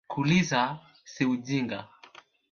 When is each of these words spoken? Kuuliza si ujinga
Kuuliza 0.07 0.79
si 1.05 1.25
ujinga 1.25 1.87